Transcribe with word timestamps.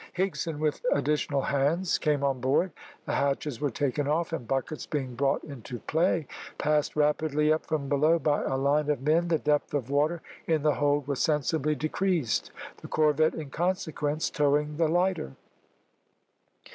Higson, 0.17 0.57
with 0.57 0.83
additional 0.91 1.43
hands, 1.43 1.99
came 1.99 2.23
on 2.23 2.41
board; 2.41 2.71
the 3.05 3.13
hatches 3.13 3.61
were 3.61 3.69
taken 3.69 4.07
off, 4.07 4.33
and 4.33 4.47
buckets 4.47 4.87
being 4.87 5.13
brought 5.13 5.43
into 5.43 5.77
play, 5.77 6.25
passed 6.57 6.95
rapidly 6.95 7.53
up 7.53 7.67
from 7.67 7.87
below 7.87 8.17
by 8.17 8.41
a 8.41 8.57
line 8.57 8.89
of 8.89 9.03
men, 9.03 9.27
the 9.27 9.37
depth 9.37 9.75
of 9.75 9.91
water 9.91 10.23
in 10.47 10.63
the 10.63 10.73
hold 10.73 11.05
was 11.07 11.19
sensibly 11.19 11.75
decreased, 11.75 12.49
the 12.77 12.87
corvette 12.87 13.35
in 13.35 13.51
consequence 13.51 14.31
towing 14.31 14.77
the 14.77 14.87
lighter. 14.87 15.33